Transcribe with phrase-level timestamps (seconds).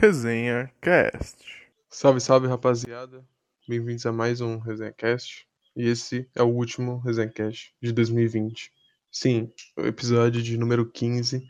[0.00, 1.44] Resenha Cast.
[1.90, 3.22] Salve, salve, rapaziada.
[3.68, 5.46] Bem-vindos a mais um Resenha Cast.
[5.76, 8.72] E esse é o último Resenha Cast de 2020.
[9.12, 11.46] Sim, o episódio de número 15.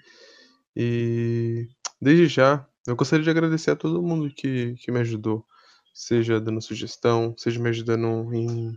[0.74, 1.68] E
[2.02, 5.46] desde já, eu gostaria de agradecer a todo mundo que, que me ajudou.
[5.95, 8.77] Seja dando sugestão, seja me ajudando em,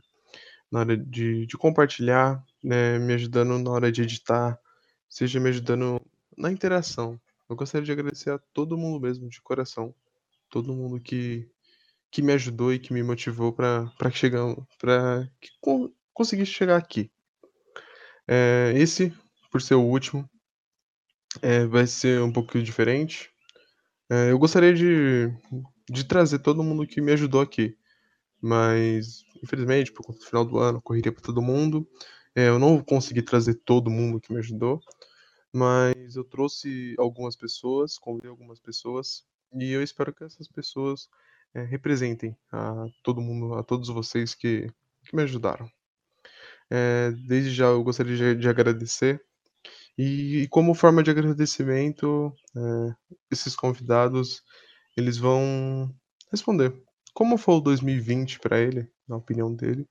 [0.72, 4.56] na hora de, de compartilhar, né, me ajudando na hora de editar,
[5.10, 6.00] seja me ajudando
[6.38, 7.20] na interação.
[7.50, 9.94] Eu gostaria de agradecer a todo mundo mesmo, de coração.
[10.50, 11.50] Todo mundo que,
[12.12, 17.12] que me ajudou e que me motivou para chegar, para que con conseguisse chegar aqui.
[18.28, 19.12] É, esse,
[19.52, 20.30] por ser o último,
[21.42, 23.32] é, vai ser um pouquinho diferente.
[24.10, 25.30] É, eu gostaria de,
[25.90, 27.76] de trazer todo mundo que me ajudou aqui,
[28.42, 31.88] mas infelizmente, por conta do final do ano, correria para todo mundo.
[32.36, 34.80] É, eu não consegui trazer todo mundo que me ajudou,
[35.54, 39.24] mas eu trouxe algumas pessoas, convidei algumas pessoas,
[39.54, 41.08] e eu espero que essas pessoas
[41.54, 44.68] é, representem a todo mundo, a todos vocês que,
[45.06, 45.70] que me ajudaram.
[46.70, 49.24] É, desde já eu gostaria de, de agradecer,
[49.98, 52.96] e, e, como forma de agradecimento, é,
[53.32, 54.44] esses convidados
[54.98, 55.94] eles vão
[56.32, 56.74] responder
[57.14, 59.88] como foi o 2020 para ele, na opinião dele,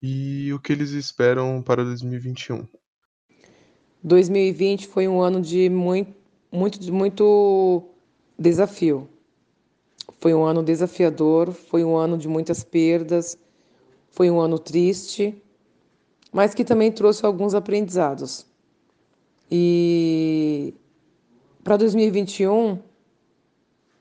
[0.00, 2.66] e o que eles esperam para 2021.
[4.02, 6.14] 2020 foi um ano de muito,
[6.50, 7.82] muito, muito
[8.38, 9.08] desafio.
[10.20, 13.38] Foi um ano desafiador, foi um ano de muitas perdas,
[14.10, 15.40] foi um ano triste,
[16.32, 18.46] mas que também trouxe alguns aprendizados.
[19.50, 20.74] E
[21.62, 22.78] para 2021,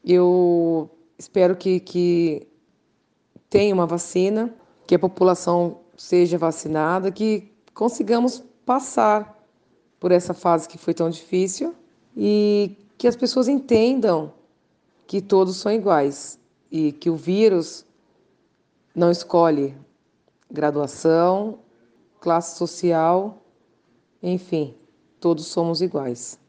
[0.03, 2.47] eu espero que, que
[3.49, 4.53] tenha uma vacina,
[4.87, 9.30] que a população seja vacinada, que consigamos passar
[10.01, 11.75] por essa fase que foi tão difícil
[12.17, 14.33] e que as pessoas entendam
[15.05, 16.39] que todos são iguais
[16.71, 17.85] e que o vírus
[18.95, 19.77] não escolhe
[20.49, 21.59] graduação,
[22.19, 23.45] classe social,
[24.23, 24.75] enfim,
[25.19, 26.39] todos somos iguais.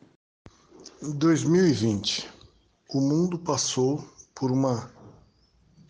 [1.02, 2.30] 2020.
[2.94, 4.02] O mundo passou
[4.34, 4.90] por uma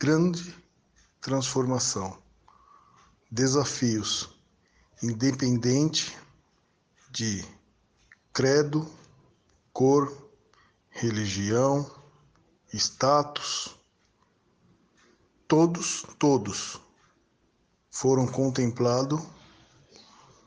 [0.01, 0.53] grande
[1.21, 2.19] transformação.
[3.31, 4.29] Desafios,
[5.01, 6.17] independente
[7.13, 7.45] de
[8.33, 8.91] credo,
[9.71, 10.11] cor,
[10.89, 11.89] religião,
[12.73, 13.77] status,
[15.47, 16.81] todos, todos
[17.91, 19.21] foram contemplados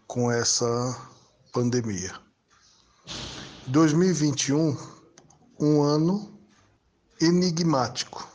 [0.07, 0.65] com essa
[1.53, 2.19] pandemia.
[3.67, 4.75] 2021,
[5.59, 6.35] um ano
[7.21, 8.27] enigmático,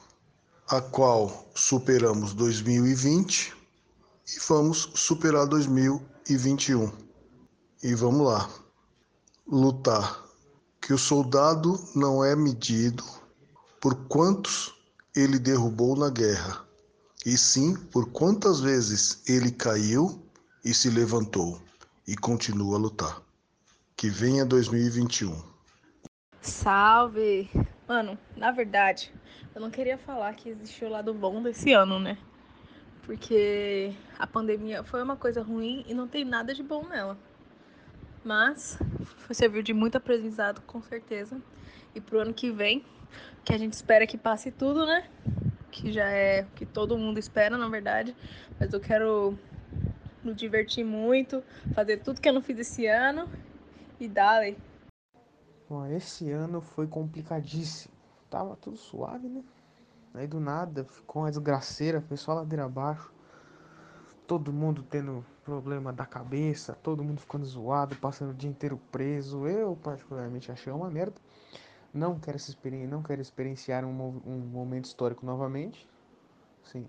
[0.69, 3.53] a qual superamos 2020
[4.29, 7.10] e vamos superar 2021.
[7.83, 8.49] E vamos lá.
[9.47, 10.25] Lutar.
[10.81, 13.05] Que o soldado não é medido
[13.81, 14.75] por quantos
[15.17, 16.65] ele derrubou na guerra,
[17.25, 20.23] e sim por quantas vezes ele caiu
[20.65, 21.61] e se levantou
[22.07, 23.23] e continua a lutar.
[23.97, 25.43] Que venha 2021.
[26.41, 27.51] Salve!
[27.89, 29.13] Mano, na verdade,
[29.55, 32.19] eu não queria falar que existiu o lado bom desse ano, né?
[33.03, 37.19] Porque a pandemia foi uma coisa ruim e não tem nada de bom nela.
[38.25, 38.79] Mas
[39.33, 41.41] serviu de muito aprendizado, com certeza.
[41.95, 42.85] E pro ano que vem,
[43.45, 45.09] que a gente espera que passe tudo, né?
[45.71, 48.15] Que já é o que todo mundo espera, na verdade.
[48.59, 49.39] Mas eu quero
[50.23, 51.43] me divertir muito,
[51.75, 53.29] fazer tudo que eu não fiz esse ano
[53.99, 54.59] e dale.
[55.69, 57.95] Bom, esse ano foi complicadíssimo.
[58.29, 59.43] Tava tudo suave, né?
[60.13, 63.13] Aí do nada ficou uma desgraceira, foi só ladeira abaixo
[64.31, 69.49] todo mundo tendo problema da cabeça, todo mundo ficando zoado, passando o dia inteiro preso.
[69.49, 71.21] Eu, particularmente, achei uma merda.
[71.93, 75.89] Não quero, essa experiência, não quero experienciar um, um momento histórico novamente.
[76.63, 76.87] Sim.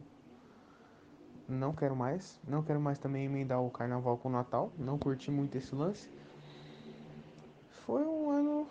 [1.50, 2.40] Não quero mais.
[2.48, 4.72] Não quero mais também emendar o carnaval com o Natal.
[4.78, 6.08] Não curti muito esse lance.
[7.84, 8.68] Foi um ano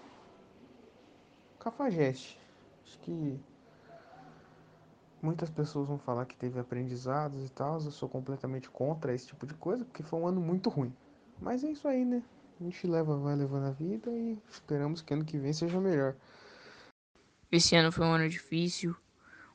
[1.59, 2.39] cafajeste.
[2.85, 3.41] Acho que
[5.23, 7.75] Muitas pessoas vão falar que teve aprendizados e tal.
[7.75, 10.95] Eu sou completamente contra esse tipo de coisa, porque foi um ano muito ruim.
[11.41, 12.23] Mas é isso aí, né?
[12.61, 16.15] A gente leva, vai levando a vida e esperamos que ano que vem seja melhor.
[17.51, 18.95] Esse ano foi um ano difícil,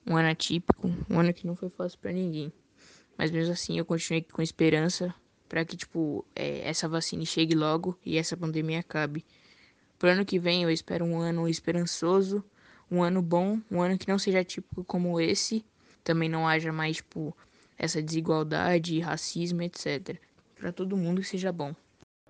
[0.06, 2.52] um ano atípico, um ano que não foi fácil para ninguém.
[3.18, 5.14] Mas mesmo assim eu continuei com esperança
[5.48, 9.26] para que tipo é, essa vacina chegue logo e essa pandemia acabe.
[9.98, 12.44] Pro ano que vem eu espero um ano esperançoso
[12.90, 15.66] um ano bom, um ano que não seja típico como esse,
[16.04, 17.36] também não haja mais tipo
[17.78, 20.18] essa desigualdade, racismo, etc.
[20.58, 21.74] Para todo mundo que seja bom.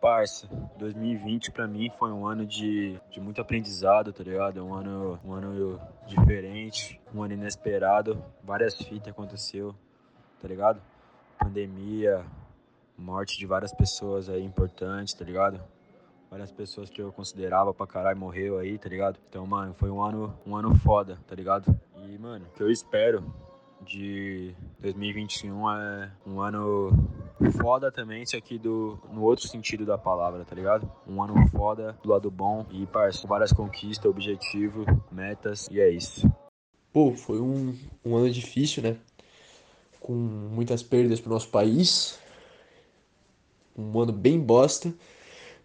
[0.02, 0.48] Parça,
[0.78, 4.64] 2020 pra mim foi um ano de, de muito aprendizado, tá ligado?
[4.64, 9.74] Um ano, um ano diferente, um ano inesperado, várias fitas aconteceu,
[10.42, 10.82] tá ligado?
[11.40, 12.26] Pandemia,
[12.98, 15.62] morte de várias pessoas aí importantes, tá ligado?
[16.30, 19.20] Várias pessoas que eu considerava pra caralho morreu aí, tá ligado?
[19.30, 21.74] Então, mano, foi um ano, um ano foda, tá ligado?
[21.98, 23.24] E, mano, o que eu espero
[23.82, 26.92] de 2021 é um ano
[27.62, 30.92] foda também, isso aqui do, no outro sentido da palavra, tá ligado?
[31.08, 36.30] Um ano foda, do lado bom e, parça, várias conquistas, objetivos, metas e é isso.
[36.92, 38.98] Pô, foi um, um ano difícil, né?
[40.00, 42.20] Com muitas perdas pro nosso país.
[43.78, 44.94] Um ano bem bosta.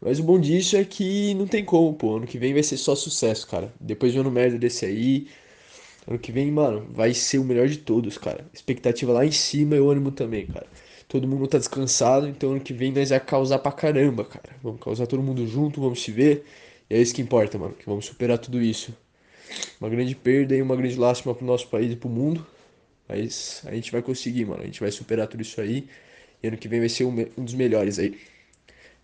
[0.00, 2.16] Mas o bom disso é que não tem como, pô.
[2.16, 3.72] Ano que vem vai ser só sucesso, cara.
[3.78, 5.28] Depois de um ano merda desse aí,
[6.08, 8.46] ano que vem, mano, vai ser o melhor de todos, cara.
[8.52, 10.66] Expectativa lá em cima e o ânimo também, cara.
[11.06, 14.56] Todo mundo tá descansado, então ano que vem nós vai causar pra caramba, cara.
[14.62, 16.44] Vamos causar todo mundo junto, vamos se ver.
[16.88, 18.96] E é isso que importa, mano, que vamos superar tudo isso.
[19.80, 22.46] Uma grande perda e uma grande lástima pro nosso país e pro mundo.
[23.08, 24.62] Mas a gente vai conseguir, mano.
[24.62, 25.86] A gente vai superar tudo isso aí.
[26.42, 28.16] E ano que vem vai ser um dos melhores aí.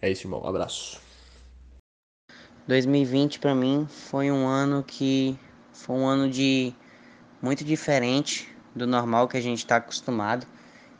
[0.00, 0.42] É isso, irmão.
[0.42, 1.00] Um abraço.
[2.66, 5.38] 2020 para mim foi um ano que
[5.72, 6.74] foi um ano de
[7.40, 10.46] muito diferente do normal que a gente está acostumado.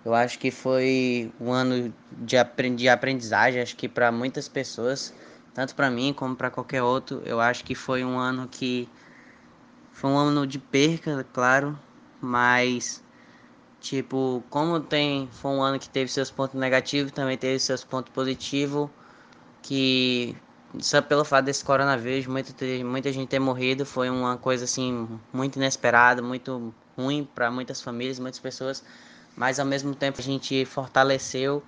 [0.04, 5.12] Eu acho que foi um ano de aprendizagem, acho que para muitas pessoas,
[5.52, 8.88] tanto para mim como para qualquer outro, eu acho que foi um ano que
[9.90, 11.76] foi um ano de perca, claro,
[12.20, 13.02] mas
[13.80, 18.12] tipo, como tem foi um ano que teve seus pontos negativos, também teve seus pontos
[18.12, 18.90] positivos,
[19.62, 20.36] que
[20.80, 22.52] só pelo fato desse coronavírus, muita,
[22.84, 28.18] muita gente ter morrido, foi uma coisa assim muito inesperada, muito ruim para muitas famílias,
[28.18, 28.82] muitas pessoas
[29.36, 31.62] mas ao mesmo tempo a gente fortaleceu,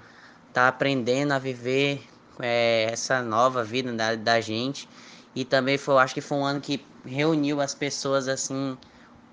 [0.52, 2.02] tá aprendendo a viver
[2.40, 4.88] é, essa nova vida da, da gente.
[5.34, 8.76] E também foi, acho que foi um ano que reuniu as pessoas assim,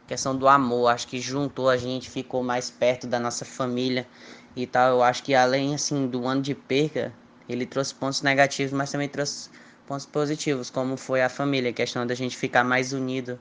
[0.08, 4.08] questão do amor, acho que juntou a gente, ficou mais perto da nossa família
[4.56, 4.90] e tal.
[4.90, 7.14] Eu acho que além assim do ano de perca,
[7.48, 9.50] ele trouxe pontos negativos, mas também trouxe
[9.88, 13.40] pontos positivos, como foi a família, a questão da gente ficar mais unido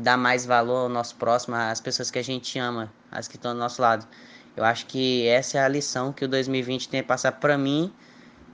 [0.00, 3.52] dar mais valor ao nosso próximo, às pessoas que a gente ama, as que estão
[3.52, 4.06] do nosso lado.
[4.56, 7.92] Eu acho que essa é a lição que o 2020 tem a passar para mim,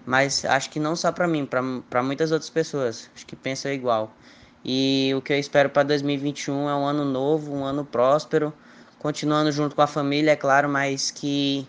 [0.04, 4.14] mas acho que não só para mim, para muitas outras pessoas, acho que pensam igual.
[4.64, 8.52] E o que eu espero para 2021 é um ano novo, um ano próspero,
[8.98, 11.66] continuando junto com a família, é claro, mas que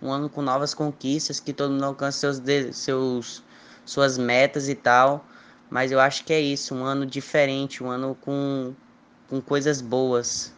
[0.00, 2.40] um ano com novas conquistas, que todo mundo alcance seus,
[2.76, 3.42] seus
[3.84, 5.24] suas metas e tal.
[5.70, 8.74] Mas eu acho que é isso, um ano diferente, um ano com
[9.28, 10.54] com coisas boas,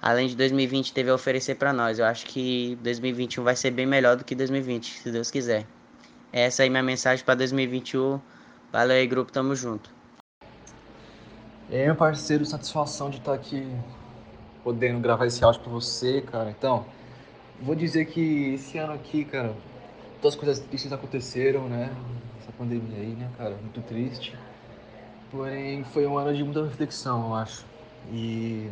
[0.00, 1.98] além de 2020 teve a oferecer para nós.
[1.98, 5.66] Eu acho que 2021 vai ser bem melhor do que 2020, se Deus quiser.
[6.32, 8.20] Essa é minha mensagem para 2021.
[8.72, 10.01] Valeu aí, grupo, tamo junto.
[11.72, 13.66] E aí, meu parceiro, satisfação de estar aqui
[14.62, 16.50] podendo gravar esse áudio para você, cara.
[16.50, 16.84] Então,
[17.62, 19.54] vou dizer que esse ano aqui, cara,
[20.20, 21.90] todas as coisas tristes aconteceram, né?
[22.42, 23.56] Essa pandemia aí, né, cara?
[23.56, 24.36] Muito triste.
[25.30, 27.64] Porém, foi um ano de muita reflexão, eu acho.
[28.12, 28.70] E,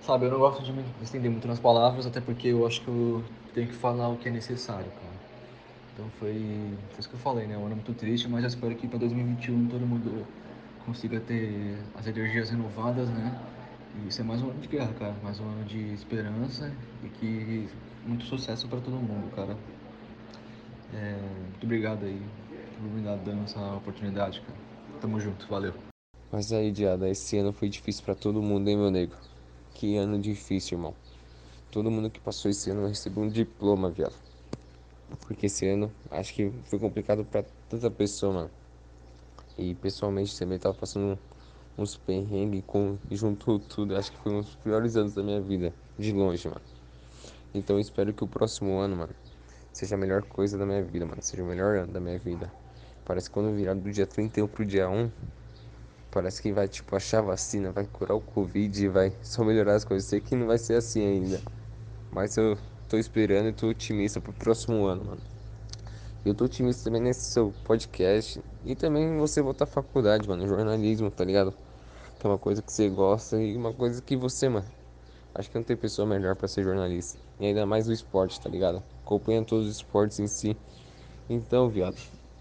[0.00, 2.88] sabe, eu não gosto de me estender muito nas palavras, até porque eu acho que
[2.88, 3.22] eu
[3.52, 5.12] tenho que falar o que é necessário, cara.
[5.92, 6.32] Então foi,
[6.88, 7.58] foi isso que eu falei, né?
[7.58, 10.26] Um ano muito triste, mas eu espero que para 2021 todo mundo
[10.84, 13.38] consiga ter as energias renovadas, né?
[13.96, 15.14] E isso é mais um ano de guerra, cara.
[15.22, 16.72] Mais um ano de esperança
[17.02, 17.68] e que
[18.06, 19.56] muito sucesso para todo mundo, cara.
[20.94, 21.16] É,
[21.50, 22.20] muito obrigado aí
[22.76, 24.58] por me dar dando essa oportunidade, cara.
[25.00, 25.74] Tamo junto, valeu.
[26.30, 29.14] Mas aí, Diada, esse ano foi difícil para todo mundo, hein, meu nego?
[29.74, 30.94] Que ano difícil, irmão.
[31.70, 34.14] Todo mundo que passou esse ano recebeu um diploma, viado.
[35.26, 38.50] Porque esse ano acho que foi complicado para tanta pessoa, mano.
[39.58, 41.18] E pessoalmente também tava passando
[41.76, 43.96] uns perrengues com juntou tudo.
[43.96, 46.60] Acho que foi um dos piores anos da minha vida, de longe, mano.
[47.54, 49.14] Então espero que o próximo ano, mano,
[49.72, 51.22] seja a melhor coisa da minha vida, mano.
[51.22, 52.52] Seja o melhor ano da minha vida.
[53.04, 55.10] Parece que quando virar do dia 31 pro dia 1,
[56.12, 60.06] Parece que vai, tipo, achar vacina, vai curar o Covid, vai só melhorar as coisas.
[60.06, 61.40] Sei que não vai ser assim ainda.
[62.10, 65.31] Mas eu tô esperando e tô otimista pro próximo ano, mano.
[66.24, 68.40] Eu tô otimista também nesse seu podcast.
[68.64, 70.46] E também você voltar à faculdade, mano.
[70.46, 71.52] Jornalismo, tá ligado?
[72.18, 74.66] Que é uma coisa que você gosta e uma coisa que você, mano.
[75.34, 77.18] Acho que não tem pessoa melhor para ser jornalista.
[77.40, 78.82] E ainda mais o esporte, tá ligado?
[79.04, 80.56] Acompanha todos os esportes em si.
[81.28, 81.96] Então, viado,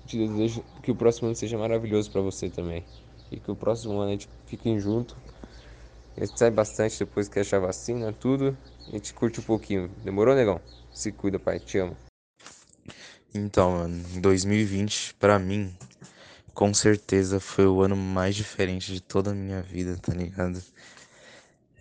[0.06, 2.84] te desejo que o próximo ano seja maravilhoso para você também
[3.32, 5.16] e que o próximo ano a gente fique junto.
[6.18, 8.56] A gente sai bastante depois que achar vacina, tudo.
[8.90, 9.90] A gente curte um pouquinho.
[10.04, 10.60] Demorou, negão?
[10.92, 11.58] Se cuida, pai.
[11.60, 12.11] Te amo.
[13.34, 15.74] Então, mano, 2020 pra mim,
[16.54, 20.62] com certeza foi o ano mais diferente de toda a minha vida, tá ligado?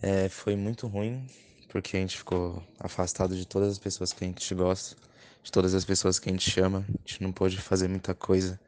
[0.00, 1.28] É, foi muito ruim,
[1.68, 4.96] porque a gente ficou afastado de todas as pessoas que a gente gosta,
[5.42, 8.58] de todas as pessoas que a gente chama, a gente não pôde fazer muita coisa,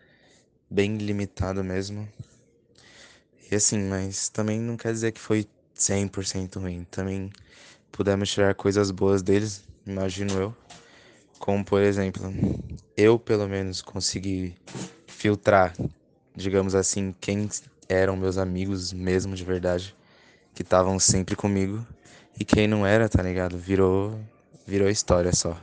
[0.69, 2.09] bem limitado mesmo.
[3.49, 5.47] E assim, mas também não quer dizer que foi
[5.77, 7.31] 100% ruim, também
[7.93, 10.62] pudemos tirar coisas boas deles, imagino eu.
[11.43, 12.33] Como por exemplo,
[12.97, 14.55] eu pelo menos consegui
[15.09, 15.75] filtrar,
[16.37, 17.49] digamos assim, quem
[17.89, 19.93] eram meus amigos mesmo de verdade,
[20.55, 21.85] que estavam sempre comigo,
[22.39, 23.59] e quem não era, tá ligado?
[23.59, 24.17] Virou
[24.65, 25.61] virou história só.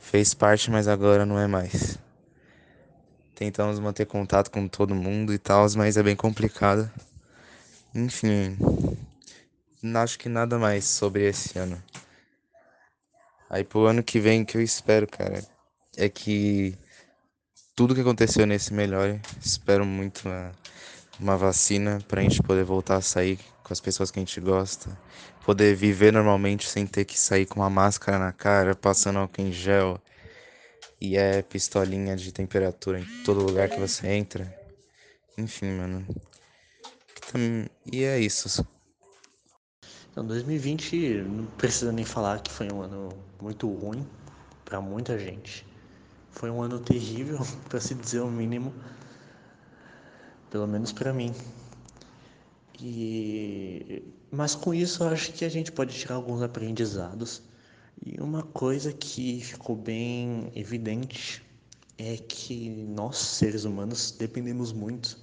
[0.00, 1.96] Fez parte, mas agora não é mais.
[3.36, 6.90] Tentamos manter contato com todo mundo e tal, mas é bem complicado.
[7.94, 8.58] Enfim,
[9.94, 11.80] acho que nada mais sobre esse ano.
[13.50, 15.44] Aí pro ano que vem, que eu espero, cara,
[15.96, 16.78] é que
[17.74, 19.20] tudo que aconteceu nesse melhore.
[19.42, 20.52] Espero muito uma,
[21.18, 24.96] uma vacina pra gente poder voltar a sair com as pessoas que a gente gosta.
[25.44, 29.50] Poder viver normalmente sem ter que sair com uma máscara na cara, passando álcool em
[29.50, 30.00] gel.
[31.00, 34.54] E é pistolinha de temperatura em todo lugar que você entra.
[35.36, 36.06] Enfim, mano.
[37.90, 38.64] E é isso.
[40.10, 44.06] Então, 2020 não precisa nem falar que foi um ano muito ruim
[44.64, 45.66] para muita gente.
[46.30, 47.38] Foi um ano terrível,
[47.68, 48.74] para se dizer o mínimo,
[50.50, 51.34] pelo menos para mim.
[52.80, 54.02] E
[54.32, 57.42] mas com isso eu acho que a gente pode tirar alguns aprendizados.
[58.04, 61.42] E uma coisa que ficou bem evidente
[61.98, 65.18] é que nós, seres humanos, dependemos muito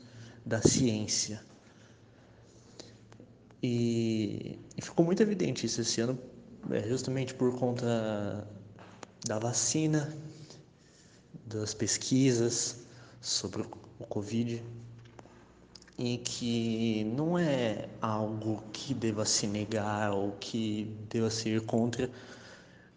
[0.45, 1.41] da ciência.
[3.61, 6.17] E, e ficou muito evidente isso esse ano,
[6.69, 8.47] é, justamente por conta
[9.25, 10.15] da vacina,
[11.45, 12.85] das pesquisas
[13.21, 14.63] sobre o Covid,
[15.97, 22.09] e que não é algo que deva se negar ou que deva ser contra,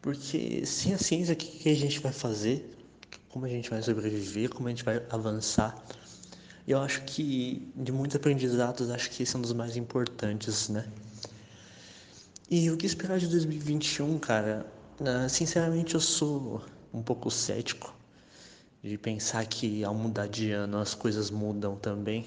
[0.03, 2.77] porque sem a ciência, o que a gente vai fazer?
[3.31, 4.51] Como a gente vai sobreviver?
[4.51, 5.83] Como a gente vai avançar?
[6.73, 10.87] Eu acho que de muitos aprendizados, acho que esse é um dos mais importantes, né?
[12.51, 14.67] E o que esperar de 2021, cara?
[15.01, 16.63] Uh, sinceramente, eu sou
[16.93, 17.95] um pouco cético
[18.83, 22.27] de pensar que ao mudar de ano as coisas mudam também.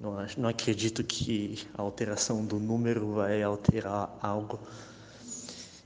[0.00, 4.60] Não, não acredito que a alteração do número vai alterar algo.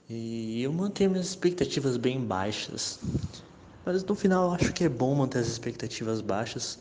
[0.08, 2.98] E eu mantenho minhas expectativas bem baixas.
[3.84, 6.78] Mas no final eu acho que é bom manter as expectativas baixas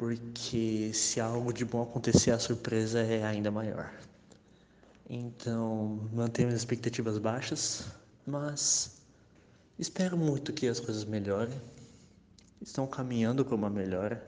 [0.00, 3.92] porque se algo de bom acontecer, a surpresa é ainda maior.
[5.10, 7.84] Então, mantenho as expectativas baixas,
[8.26, 9.02] mas
[9.78, 11.60] espero muito que as coisas melhorem.
[12.62, 14.26] Estão caminhando para uma melhora.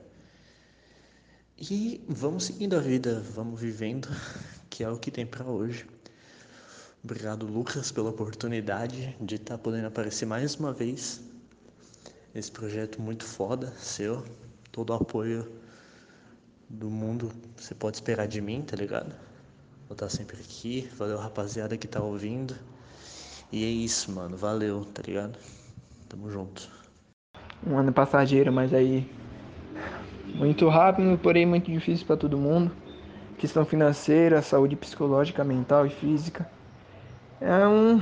[1.57, 4.07] E vamos seguindo a vida, vamos vivendo,
[4.69, 5.87] que é o que tem para hoje.
[7.03, 11.19] Obrigado, Lucas, pela oportunidade de estar tá podendo aparecer mais uma vez
[12.31, 14.23] nesse projeto muito foda seu.
[14.71, 15.62] Todo o apoio
[16.69, 19.13] do mundo você pode esperar de mim, tá ligado?
[19.87, 20.89] Vou estar sempre aqui.
[20.97, 22.55] Valeu, rapaziada que tá ouvindo.
[23.51, 24.35] E é isso, mano.
[24.35, 25.37] Valeu, tá ligado?
[26.09, 26.69] Tamo junto.
[27.65, 29.09] Um ano passageiro, mas aí
[30.35, 32.71] muito rápido, porém muito difícil para todo mundo.
[33.37, 36.49] Questão financeira, saúde psicológica, mental e física.
[37.39, 38.01] É um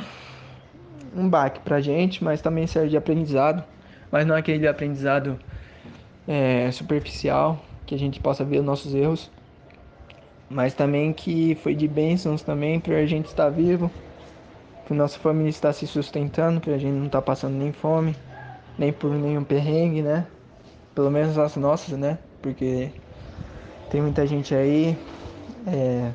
[1.16, 3.64] um baque pra gente, mas também serve de aprendizado,
[4.12, 5.38] mas não aquele aprendizado
[6.28, 9.30] é, superficial, que a gente possa ver os nossos erros,
[10.50, 13.92] mas também que foi de bênçãos também para a gente estar vivo,
[14.88, 18.16] que nossa família está se sustentando, que a gente não está passando nem fome,
[18.78, 20.26] nem por nenhum perrengue, né?
[20.96, 22.18] Pelo menos as nossas, né?
[22.42, 22.90] Porque
[23.90, 24.98] tem muita gente aí
[25.68, 26.14] é,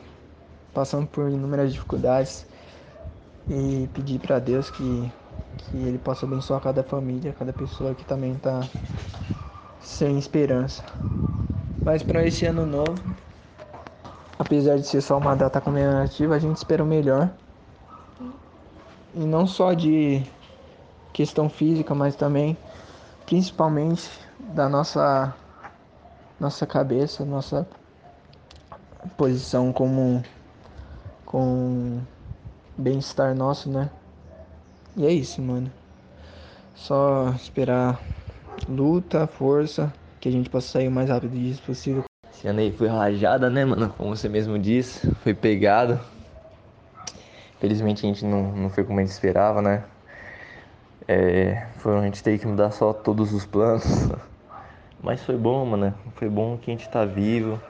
[0.72, 2.46] passando por inúmeras dificuldades
[3.50, 5.12] e pedir para Deus que,
[5.58, 8.66] que Ele possa abençoar cada família, cada pessoa que também está
[9.78, 10.82] sem esperança.
[11.86, 12.96] Mas para esse ano novo,
[14.36, 17.30] apesar de ser só uma data comemorativa, a gente espera o melhor.
[19.14, 20.20] E não só de
[21.12, 22.58] questão física, mas também,
[23.24, 24.10] principalmente,
[24.52, 25.32] da nossa,
[26.40, 27.64] nossa cabeça, nossa
[29.16, 30.24] posição como
[31.24, 32.00] com
[32.76, 33.88] bem-estar nosso, né?
[34.96, 35.70] E é isso, mano.
[36.74, 38.02] Só esperar
[38.68, 39.92] luta, força
[40.26, 42.02] que a gente possa sair o mais rápido disso possível.
[42.32, 43.94] Esse ano aí foi rajada, né, mano?
[43.96, 46.00] Como você mesmo disse, foi pegado.
[47.60, 49.84] Felizmente a gente não, não foi como a gente esperava, né?
[51.06, 53.84] É, foi a gente ter que mudar só todos os planos.
[55.00, 55.94] Mas foi bom, mano.
[56.16, 57.60] Foi bom que a gente tá vivo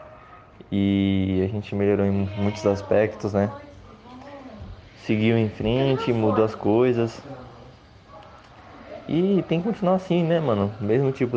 [0.73, 3.51] e a gente melhorou em muitos aspectos, né?
[5.05, 7.21] Seguiu em frente, mudou as coisas.
[9.07, 10.73] E tem que continuar assim, né, mano?
[10.81, 11.37] Mesmo tipo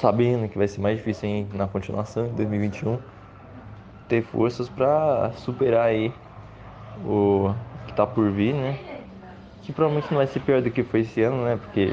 [0.00, 2.98] sabendo que vai ser mais difícil hein, na continuação em 2021,
[4.08, 6.12] ter forças para superar aí
[7.04, 7.50] o
[7.86, 8.78] que tá por vir, né?
[9.62, 11.56] Que provavelmente não vai ser pior do que foi esse ano, né?
[11.56, 11.90] Porque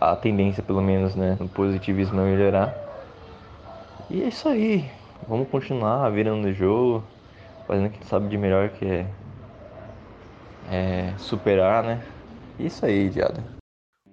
[0.00, 2.72] a tendência, pelo menos, né, no positivismo é melhorar.
[4.10, 4.84] E é isso aí.
[5.26, 7.02] Vamos continuar virando o jogo,
[7.66, 9.06] fazendo o que sabe de melhor, que é,
[10.70, 12.00] é superar, né?
[12.58, 13.42] Isso aí, Diada.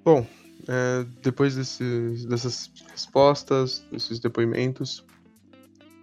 [0.04, 0.26] Bom,
[0.68, 5.06] é, depois dessas respostas, desses depoimentos,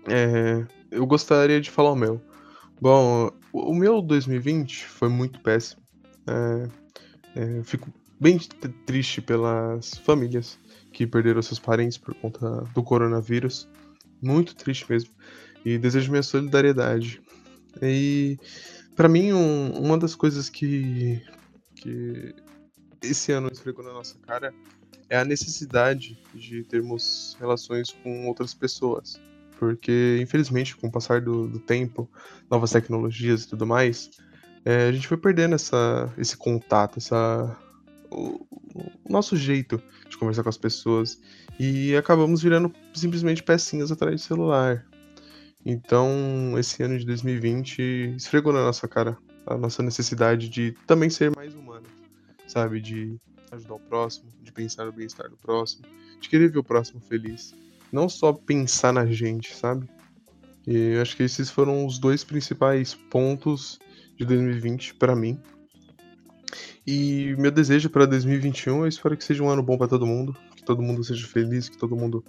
[0.08, 2.20] é, eu gostaria de falar o meu.
[2.80, 5.82] Bom, o meu 2020 foi muito péssimo.
[6.26, 6.68] É,
[7.34, 8.38] é, fico bem
[8.86, 10.58] triste pelas famílias
[10.92, 13.68] que perderam seus parentes por conta do coronavírus.
[14.20, 15.10] Muito triste mesmo.
[15.64, 17.20] E desejo minha solidariedade.
[17.80, 18.38] E
[18.94, 21.22] para mim um, uma das coisas que,
[21.76, 22.34] que
[23.02, 24.54] esse ano esfregou na nossa cara
[25.08, 29.20] é a necessidade de termos relações com outras pessoas.
[29.58, 32.10] Porque, infelizmente, com o passar do, do tempo,
[32.50, 34.10] novas tecnologias e tudo mais,
[34.64, 37.56] é, a gente foi perdendo essa, esse contato, essa,
[38.10, 38.46] o,
[39.04, 41.20] o nosso jeito de conversar com as pessoas.
[41.60, 44.84] E acabamos virando simplesmente pecinhas atrás do celular.
[45.64, 49.16] Então, esse ano de 2020 esfregou na nossa cara
[49.46, 51.61] a nossa necessidade de também ser mais humano,
[52.52, 52.80] sabe?
[52.80, 53.16] De
[53.50, 55.84] ajudar o próximo, de pensar no bem-estar do próximo,
[56.20, 57.54] de querer ver o próximo feliz.
[57.90, 59.88] Não só pensar na gente, sabe?
[60.66, 63.78] E eu acho que esses foram os dois principais pontos
[64.16, 65.38] de 2020 para mim.
[66.86, 70.36] E meu desejo para 2021, eu espero que seja um ano bom para todo mundo,
[70.56, 72.24] que todo mundo seja feliz, que todo mundo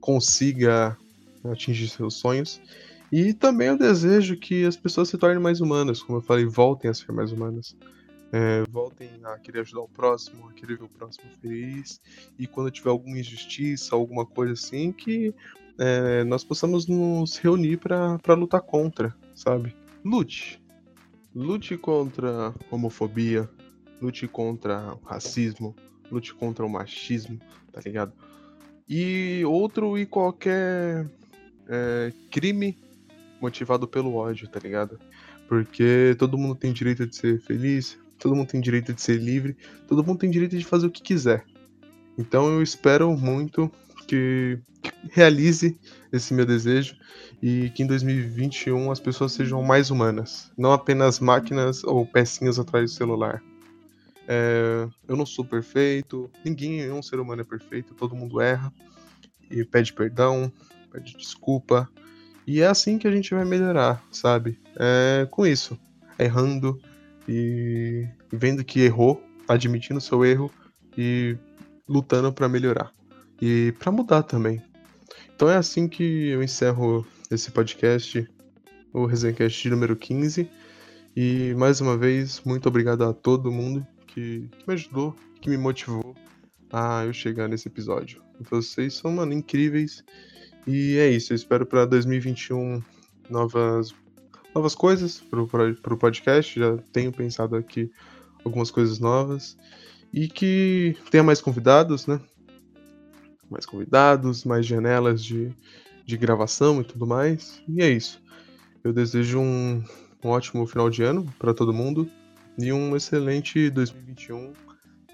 [0.00, 0.96] consiga
[1.44, 2.60] atingir seus sonhos.
[3.10, 6.90] E também eu desejo que as pessoas se tornem mais humanas, como eu falei, voltem
[6.90, 7.76] a ser mais humanas.
[8.32, 12.00] É, voltem a querer ajudar o próximo, a querer ver o próximo feliz.
[12.38, 15.34] E quando tiver alguma injustiça, alguma coisa assim, que
[15.78, 19.74] é, nós possamos nos reunir para lutar contra, sabe?
[20.04, 20.60] Lute.
[21.34, 23.48] Lute contra a homofobia,
[24.00, 25.74] lute contra o racismo,
[26.10, 27.38] lute contra o machismo,
[27.72, 28.12] tá ligado?
[28.88, 31.06] E outro e qualquer
[31.68, 32.78] é, crime
[33.40, 34.98] motivado pelo ódio, tá ligado?
[35.48, 39.56] Porque todo mundo tem direito de ser feliz, todo mundo tem direito de ser livre,
[39.86, 41.44] todo mundo tem direito de fazer o que quiser.
[42.18, 43.70] Então eu espero muito
[44.06, 44.58] que,
[45.10, 45.78] realize
[46.12, 46.96] esse meu desejo
[47.42, 52.90] e que em 2021 as pessoas sejam mais humanas, não apenas máquinas ou pecinhas atrás
[52.90, 53.42] do celular.
[54.28, 58.72] É, eu não sou perfeito, ninguém, nenhum ser humano é perfeito, todo mundo erra
[59.50, 60.52] e pede perdão,
[60.90, 61.88] pede desculpa,
[62.46, 64.58] e é assim que a gente vai melhorar, sabe?
[64.76, 65.78] É com isso,
[66.18, 66.80] errando
[67.28, 70.50] e vendo que errou, admitindo seu erro
[70.96, 71.36] e
[71.88, 72.92] lutando para melhorar
[73.40, 74.62] e para mudar também.
[75.34, 78.26] Então é assim que eu encerro esse podcast,
[78.92, 80.48] o Resencast número 15.
[81.14, 85.56] E mais uma vez, muito obrigado a todo mundo que, que me ajudou, que me
[85.56, 86.14] motivou
[86.72, 88.22] a eu chegar nesse episódio.
[88.50, 90.02] Vocês são, mano, incríveis.
[90.66, 92.82] E é isso, eu espero para 2021
[93.30, 93.94] novas
[94.56, 96.58] novas coisas pro, pro podcast.
[96.58, 97.90] Já tenho pensado aqui
[98.44, 99.56] algumas coisas novas.
[100.12, 102.18] E que tenha mais convidados, né?
[103.50, 105.52] Mais convidados, mais janelas de,
[106.06, 107.62] de gravação e tudo mais.
[107.68, 108.22] E é isso.
[108.82, 109.84] Eu desejo um,
[110.24, 112.10] um ótimo final de ano para todo mundo
[112.58, 114.54] e um excelente 2021.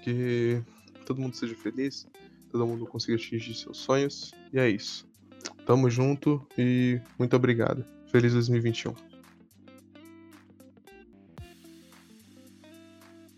[0.01, 0.61] Que
[1.05, 2.07] todo mundo seja feliz,
[2.49, 4.31] todo mundo consiga atingir seus sonhos.
[4.53, 5.05] E é isso.
[5.65, 7.83] Tamo junto e muito obrigado.
[8.09, 9.12] Feliz 2021.